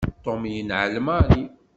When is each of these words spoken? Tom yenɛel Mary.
Tom 0.23 0.41
yenɛel 0.53 0.95
Mary. 1.07 1.41